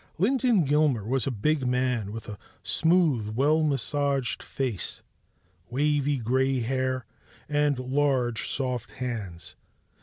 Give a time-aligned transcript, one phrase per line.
[0.17, 5.03] Linton Gilmer was a big man, with a smooth well massaged face,
[5.69, 7.05] wavy gray hair,
[7.47, 9.53] and large soft hands.